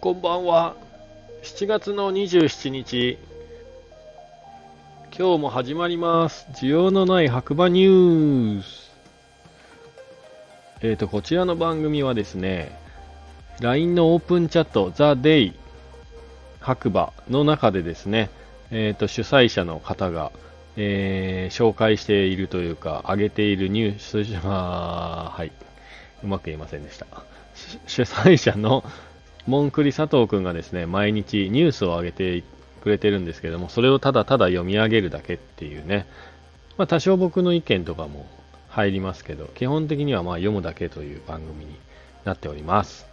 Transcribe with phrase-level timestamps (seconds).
[0.00, 0.76] こんばんは。
[1.42, 3.18] 7月の27日。
[5.10, 6.46] 今日も始まります。
[6.52, 8.92] 需要のない白馬ニュース。
[10.82, 12.78] えっ、と、こちらの番組はですね、
[13.58, 15.54] LINE のオープンチャット、ザ・デイ
[16.60, 18.30] 白馬の中でですね、
[18.70, 20.30] えっ、と、主催者の方が、
[20.76, 25.50] えー紹介しているというか、上げているニュース、はい。
[26.22, 27.06] うまく言えませんでした。
[27.88, 28.84] 主催者の
[29.48, 32.44] モンクリ佐藤くんがですね、毎日ニュースを上げて
[32.82, 36.06] くれてるんですけども、それをただただ読み上げるだけっていうね、
[36.76, 38.26] まあ多少僕の意見とかも
[38.68, 41.74] 入りますけど、基本的にはまあ読むだけという番組に
[42.26, 43.06] なっております。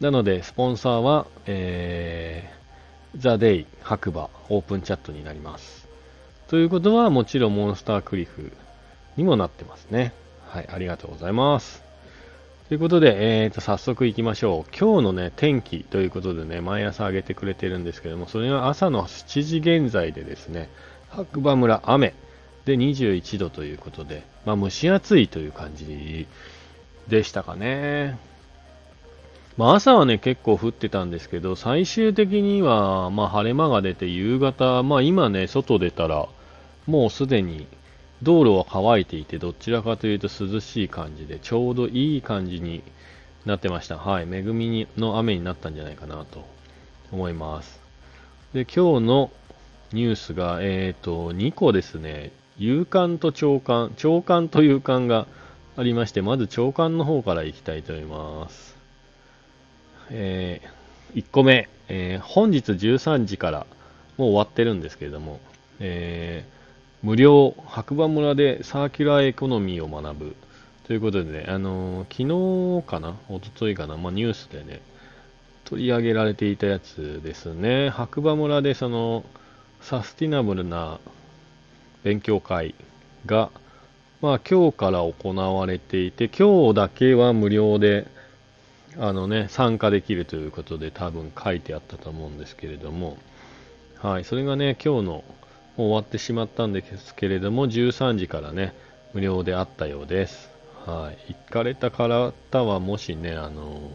[0.00, 5.86] なので、スポンサーは、えー、ザ・デイ白馬オープンチャットになります。
[6.48, 8.50] ということは、もちろんモンスタークリフ
[9.16, 10.14] にもなってますね。
[10.48, 11.93] はい、ありがとうございます。
[12.74, 14.76] ということで、えー、と早速行きましょう。
[14.76, 20.68] 今日のね、天気ということでね、毎朝上げてくれてるんですけども、それは朝の7時現在でですね、
[21.08, 22.14] 白馬村雨
[22.64, 26.26] で21度ということで、まあ蒸し暑いという感じ
[27.06, 28.18] でしたかね。
[29.56, 36.26] まあ朝はね、結構降ってたんですけど、最終的には、ま晴れ間が出て夕方、まあ今ね、外出たら、
[36.88, 37.68] もうすでに
[38.24, 42.82] 道路は乾いていて、どちらかというと涼しい感じで、ちょうどいい感じに
[43.44, 43.98] なってました。
[43.98, 44.22] はい。
[44.22, 46.44] 恵みにの雨になったんじゃないかなと
[47.12, 47.78] 思います。
[48.54, 49.30] で、今日の
[49.92, 52.32] ニュースが、えっ、と、2個ですね。
[52.56, 55.26] 夕刊と朝刊、朝刊と夕刊が
[55.76, 58.74] ありまして、まず朝刊の方からいきたいと思います。
[60.10, 60.62] え
[61.14, 63.66] 1個目、えー本日13時から、
[64.16, 65.40] もう終わってるんですけれども、
[65.78, 66.63] えー
[67.04, 70.36] 無料白馬村でサーキュラーエコノミーを学ぶ
[70.86, 74.80] ということでね、あのー昨日かな、一昨日かな、まあ、ニュースでね、
[75.66, 77.90] 取り上げられていたやつですね。
[77.90, 79.22] 白馬村でその
[79.82, 80.98] サスティナブルな
[82.04, 82.74] 勉強会
[83.26, 83.50] が、
[84.22, 88.06] まあ今日から行われていて、今日だけは無料で、
[88.96, 93.18] あのね、参加できるということで多分書いてあったと思うんですけれども、
[93.98, 95.24] はい、それがね、今日の
[95.76, 98.74] 終わってしまったんですけれども、13時からね、
[99.12, 100.50] 無料であったようです。
[100.86, 101.34] はい。
[101.34, 103.90] 行かれた方は、もしね、あの、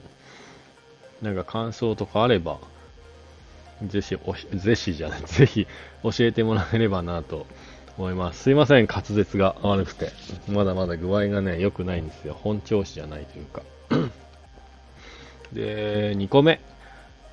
[1.22, 2.60] なんか感想とかあれば、
[3.88, 5.68] ぜひ、おぜひじゃない、 ぜひ
[6.04, 7.46] 教えてもらえればなと
[7.98, 8.44] 思います。
[8.44, 10.12] すいません、滑舌が悪くて。
[10.48, 12.34] まだまだ具合がね、良くないんですよ。
[12.34, 13.62] 本調子じゃないというか。
[15.54, 16.60] で、2個目。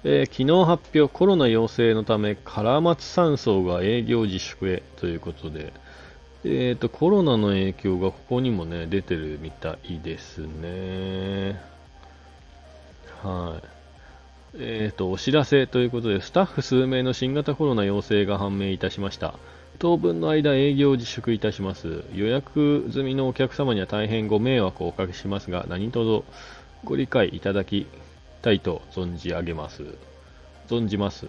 [0.08, 5.72] えー昨日発表、コロナ陽性のため、唐松山荘が営業自粛へということで、
[6.44, 11.60] えーと、コロナの影響がここにもね、出てるみたいですね。
[13.20, 13.66] はい。
[14.60, 19.34] えーと、お知らせということで、スタッフ数名の新型コロナ陽性が判明いたしました。
[19.80, 22.04] 当分の間営業自粛いたします。
[22.14, 26.22] 予約済みのお客様には大変ご迷惑をおかけしますが、何卒
[26.84, 27.88] ご理解いただき
[28.42, 29.84] たいと存じ上げます。
[30.68, 31.26] 存じます。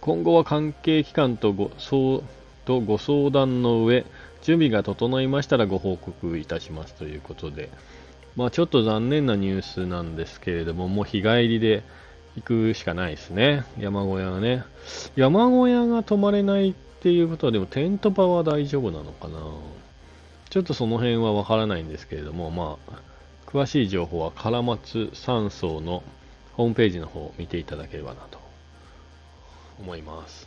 [0.00, 2.20] 今後は関係機関とご相
[2.64, 4.04] とご相談の上、
[4.42, 7.70] 準備が整いましたらご報告いたしますということで、
[8.36, 11.82] まあちょっと残念なニュースなんですけれども、もう日帰りで
[12.36, 13.64] 行くしかないですね。
[13.78, 14.64] 山小屋がね。
[15.16, 19.38] 山小屋が泊まれないっていうことは、でもテント場は大丈夫なのかな
[20.50, 23.00] ちょっとその辺はわからないんですけれども、まあ、
[23.46, 26.02] 詳しい情報は唐松山荘の
[26.60, 28.38] ホームページの方を見ていただければなと
[29.80, 30.46] 思います。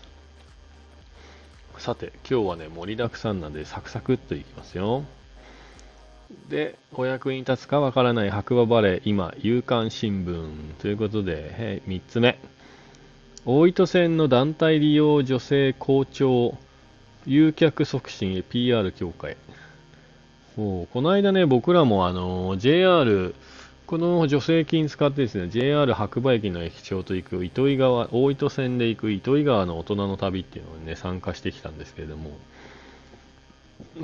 [1.80, 5.06] さて、今日はね、盛りだくさんなんでサクサクっといきますよ。
[6.50, 12.38] で、お役に立つかわからない白馬バレー、今、夕刊新聞ということで、3つ目。
[13.48, 16.56] 大糸線の団体利用女性校長、
[17.26, 19.36] 誘客促進へ PR 協会。
[20.58, 23.34] もうこの間ね、僕らもあの JR、
[23.94, 32.32] この助成金使ってですね、JR 白馬駅の駅長と行く糸魚川、大糸線で行く糸魚川の大人の旅っていうのにね、参加してきたんですけれども、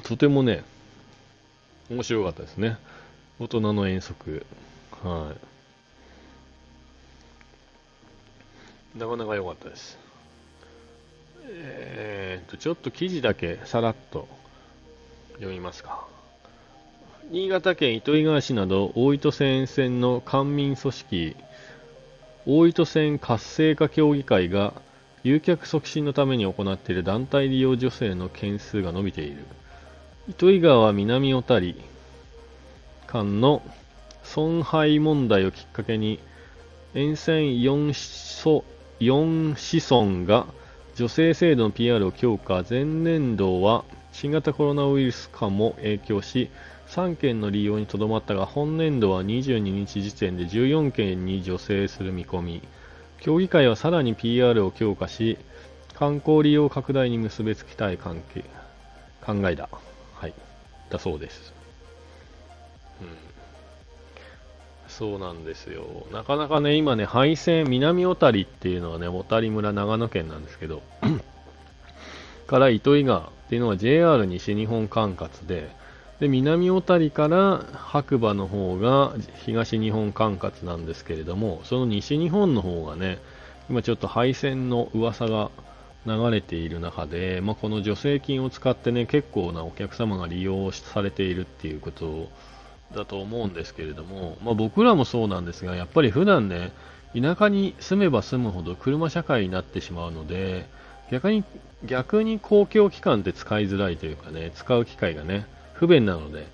[0.04, 0.64] とてもね、
[1.90, 2.78] 面白かったですね。
[3.40, 4.46] 大人の遠足。
[5.02, 5.34] は
[8.96, 9.00] い。
[9.00, 9.98] なかなか良かったです。
[11.48, 14.28] えー、と、ちょっと記事だけさらっと
[15.38, 16.19] 読みますか。
[17.32, 21.36] 新潟県糸魚川市など大糸線沿線の官民組織
[22.48, 24.74] 大糸線活性化協議会が
[25.24, 29.46] 誘客促進のために行っている団体利用女性の件数が伸びている。
[30.28, 31.76] 糸魚川南小谷
[33.06, 33.62] 間の
[34.24, 36.18] 損害問題をきっかけに
[36.96, 38.66] 沿線4子
[39.00, 40.48] 4子孫が
[40.96, 42.64] 女性制度の PR を強化。
[42.68, 46.50] 前年度は新型コロナウイルス化も影響し
[46.90, 52.62] 3件の利用にとどまったが本年度は22日時点で14件に助成する見込み。
[53.22, 55.38] 協議会はさらに PR を強化し
[55.94, 58.44] 観光利用拡大に結びつきたい関係。
[59.22, 59.70] 考えだ。
[60.16, 60.34] はい。
[60.90, 61.54] だそうです。
[63.02, 63.08] うん。
[64.88, 66.08] そうなんですよ。
[66.12, 70.82] なかなかね今ね廃線南小谷っていうのはね小谷村長野県なんですけど
[72.48, 75.78] から糸魚川っていうのは JR 西日本管轄で
[76.20, 79.14] で南小谷から白馬の方が
[79.46, 83.20] 東日本管轄なんですけれどもその西日本の方がね
[83.70, 85.50] 今ちょっと廃線の噂が
[86.06, 92.30] 流れている中で、まあ、この助成金を使ってね結構なお客様が利用されているっていうこと
[92.96, 96.72] だと思うんですけれども、まあ、僕らもそうなんですがやっぱり普段ね
[97.20, 100.68] 田舎に住めば住むほど車社会になってしまうので
[101.12, 101.44] 逆に
[101.86, 105.46] 逆に公共機関って使いづらいというかね使う機会がね
[105.80, 106.46] 不便なので、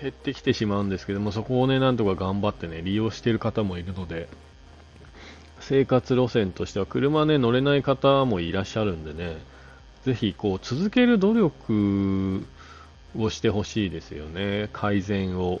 [0.00, 4.28] 減ってきてしまうんですけども、そこをね、なんとか頑張ってね、利用している方もいるので、
[5.60, 9.36] 生活路線としては車ね、乗れない方もいらっしゃるんでね、
[10.04, 12.46] ぜひ、こう、続ける努力
[13.18, 15.60] をしてほしいですよね、改善を。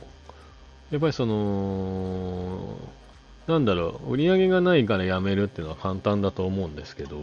[0.90, 2.78] やっぱりその、
[3.46, 7.20] なんだろう、売り上げがないからやめるっていうのは簡単だと思うんですけど、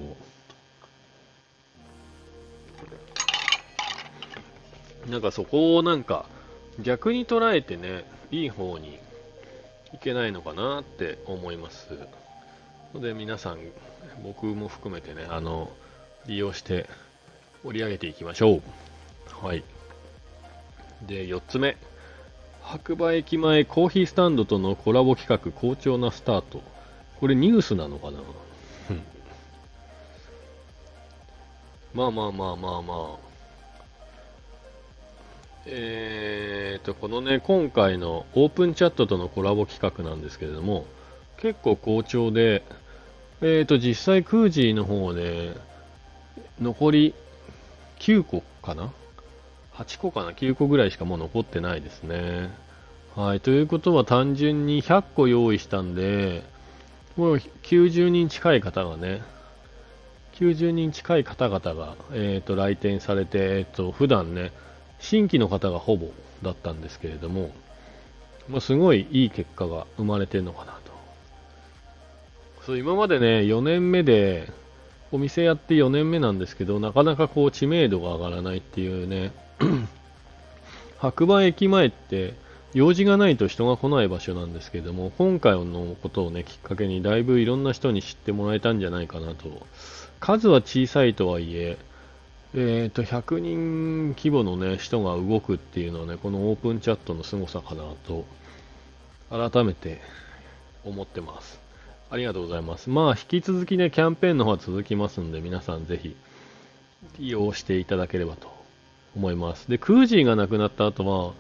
[5.10, 6.26] なんかそこをなんか
[6.82, 9.00] 逆に捉えてね、いい方に
[9.94, 11.88] いけないのかなって思います。
[12.94, 13.60] ので皆さん、
[14.24, 15.72] 僕も含めてね、あの、
[16.28, 16.90] 利用して
[17.64, 18.62] 盛り上げていきましょう。
[19.46, 19.64] はい。
[21.04, 21.78] で、4つ目。
[22.62, 26.64] 白馬駅前コーヒースタンドとのコラボ企画好調なスタート。
[27.20, 28.20] これニュースなのかな？
[31.94, 33.25] まあまあまあまあまあ。
[35.68, 40.86] えーと、このね、今回のオープンチャットとのコラボ企画なんですけれども、
[41.38, 42.64] 結構好調で、
[43.42, 45.56] えーと、実際クージーの方で、
[46.62, 47.16] 残り
[48.00, 48.94] 9個かな
[49.74, 52.52] ?8 個かな ?9 個ぐらいしかもう残ってないですね。
[53.16, 53.40] はい。
[53.40, 56.44] ということは単純に100個用意したんで、
[57.18, 59.24] もう90人近い方がね、
[60.36, 64.52] 90人近い方々が、えーと、来店されて、えーと、普段ね、
[65.06, 66.10] 新規の方がほぼ
[66.42, 67.52] だったんですけれども、
[68.50, 70.92] まあ、すごいいい結果が生まれてるのかなと。
[72.66, 74.50] そう今までね、4年目で、
[75.12, 79.32] お店やって4年目なんですけど、なかなかこう知名度が上がらないっていうね、
[80.98, 82.34] 白馬駅前って
[82.74, 89.66] 用事がないと人が来ない場所なんですけども、今回のことをね、きっかけにだいぶいろんな人に知ってもらえたんじゃないかなと。
[90.20, 91.78] 数は小さいとはいえ、
[92.58, 98.24] えーと、100人規模の、ね、人が動くっていうのはね、このオープンチャットの凄さかなと、
[99.30, 100.00] 改めて
[100.86, 101.60] 思ってます。
[102.10, 102.90] ありがとうございます。
[102.90, 106.16] まあ、引き続きね、キャンペーンの方は続きますんで、皆さんぜひ、
[107.20, 108.48] 利用していただければと
[109.18, 109.70] 思います。
[109.70, 111.34] で、クージーがなくなった後は、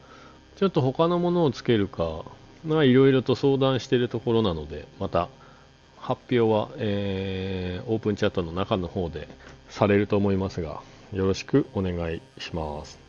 [0.57, 2.25] ちょっと他のものをつけるか、
[2.65, 5.29] まあ、いろいろと相談しているところなので、また、
[5.98, 9.29] 発表は、えー、オープンチャットの中の方で
[9.69, 10.81] されると思いますが、
[11.15, 13.00] よろしくお願いします。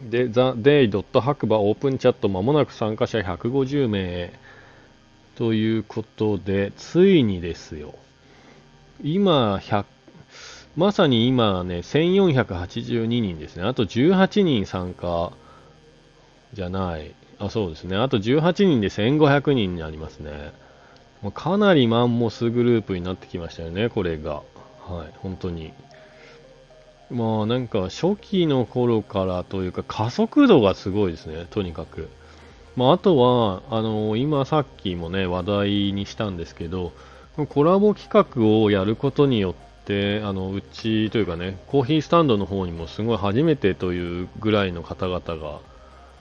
[0.00, 1.20] で、The Day.
[1.20, 4.32] 白馬オープンチャットまもなく参加者150名
[5.34, 7.96] ということで、ついにですよ。
[9.02, 9.86] 今、100
[10.76, 13.64] まさに今ね、1482人ですね。
[13.64, 15.32] あと18人参加
[16.52, 17.12] じゃない。
[17.40, 17.96] あ、そうですね。
[17.96, 20.52] あと18人で1500人になりますね。
[21.34, 24.42] かなりマンモスグループになってきましたよね、これが。
[24.86, 25.72] はい、本当に。
[27.10, 32.08] まあなんか初期の頃からというか加速度がすごいですね、とにかく。
[32.76, 36.92] まあ、あとは、あの今さっきもね、話題にしたんですけど、
[37.48, 39.54] コラボ企画をやることによっ
[39.86, 45.60] て、あのうちというかね、コーヒースタンドの方にもすごい初めてというぐらいの方々が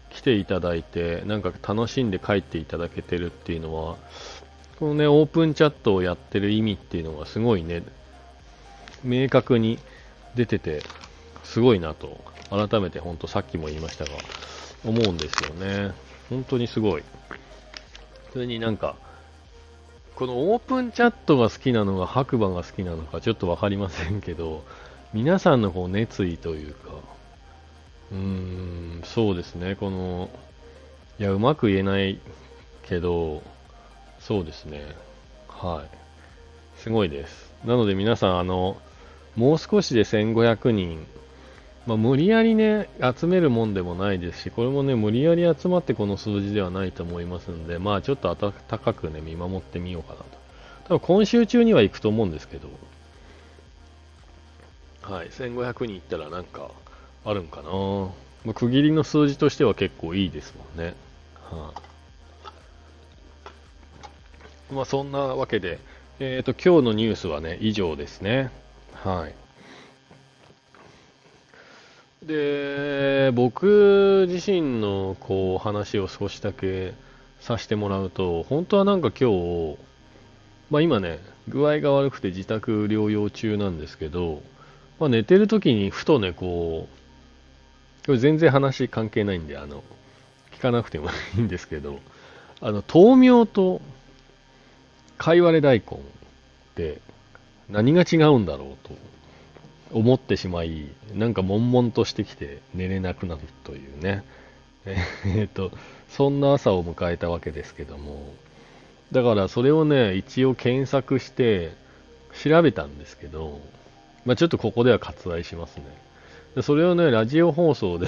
[0.10, 3.98] 来ていただいて、なんか楽しんで帰っていただけてるっていうのは、
[4.80, 7.84] このね、オープンチャットをやってる意味っていうのがすごいね、
[9.04, 9.77] 明確に
[10.36, 10.84] 出てて、
[11.44, 14.12] すごいなと、改めて本当さっきも言いましたが、
[14.84, 15.94] 思うんですよね。
[16.30, 17.04] 本当にすごい。
[18.34, 18.96] それになんか、
[20.15, 24.63] このオープンチャットが好きなのが白馬が好きなのかちょっとわかりませんけど、
[25.13, 26.92] 皆さんのこう熱意というか、
[28.12, 30.30] うーん、そうですね、この、
[31.20, 32.20] いや、うまく言えない
[32.84, 33.42] けど、
[34.20, 34.86] そうですね。
[35.48, 36.82] はい。
[36.82, 37.54] すごいです。
[37.63, 38.77] なので皆さん、あの、
[39.36, 41.06] もう少しで1500人、
[41.86, 50.25] まあ、無理やりね、集めるもんでもないですし、これもね、無理やり集まってこの数字ではないと思いますんで、まあちょっと温かくね、見守ってみようかなと。
[50.86, 52.70] 多分今週中には行くと思うんですけど、
[55.01, 56.72] はい、1500人いったらなんか
[57.24, 57.70] あるんかな。
[58.46, 60.96] まあ、区切りの数字としては結構いいですもんね。
[61.51, 61.74] は、
[64.72, 65.80] あ、まあそんなわけで、
[66.20, 68.50] えっ、ー、と、今日のニュースはね、以上ですね。
[69.04, 69.36] はい。
[72.25, 76.94] で、僕自身のこう話を少しだけ
[77.40, 79.78] させてもらうと、本当はなんか今日、
[80.72, 84.42] まあ今ね、具合が悪くて自宅療養中なんですけど、
[85.00, 89.84] まあ寝てる時にふとね、こう、これ全然話関係ないんで、あの、
[90.54, 92.00] 聞かなくてもいいんですけど、
[92.62, 93.82] あの、豆苗と
[95.18, 96.00] 貝割れ大根っ
[96.75, 97.00] て
[97.69, 98.95] 何が違うんだろうと
[99.91, 104.24] 思ってしまい、なんか悶々としてきて寝れなくなるというね。
[105.25, 105.72] えっと、
[106.10, 108.34] そんな朝を迎えたわけですけども、
[109.12, 111.72] だからそれをね、一応検索して
[112.43, 113.60] 調べたんですけど、
[114.25, 115.84] まあ、ちょっとここでは割愛しますね。
[116.55, 118.07] でそれをね、ラジオ放送で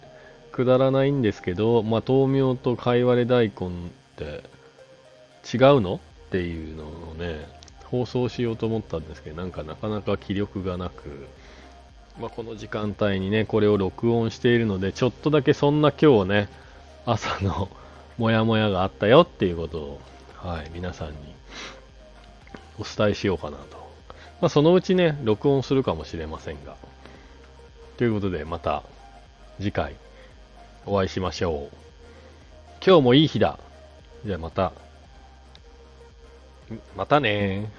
[0.52, 3.70] くだらないんですけど、まあ、豆苗と貝割れ大根っ
[4.16, 4.42] て
[5.52, 7.46] 違うのっていうのをね、
[7.94, 11.28] 放送しようと思ったんですけど、なんかなかなか気力がなく、
[12.18, 16.48] まあ、この時間帯にね、これを録音しているので、ちょっとだけそんな今日ね、
[17.06, 17.68] 朝の
[18.18, 20.00] モヤモヤがあったよっていうことを、
[20.36, 21.16] はい、皆さんに
[22.80, 23.76] お伝えしようかなと。
[24.40, 26.76] まあ、そのうちね、録音するかもしれませんが。
[27.96, 28.82] ということで、また
[29.58, 29.94] 次回
[30.84, 31.76] お会いしましょう。
[32.84, 33.58] 今日もいい日だ。
[34.26, 34.83] じゃあまた。
[36.96, 37.70] またね